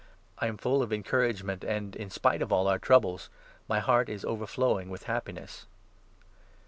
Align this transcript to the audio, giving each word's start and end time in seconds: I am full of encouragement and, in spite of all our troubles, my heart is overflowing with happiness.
I 0.39 0.47
am 0.47 0.57
full 0.57 0.81
of 0.81 0.91
encouragement 0.91 1.63
and, 1.63 1.95
in 1.95 2.09
spite 2.09 2.41
of 2.41 2.51
all 2.51 2.67
our 2.67 2.79
troubles, 2.79 3.29
my 3.69 3.77
heart 3.79 4.09
is 4.09 4.25
overflowing 4.25 4.89
with 4.89 5.03
happiness. 5.03 5.67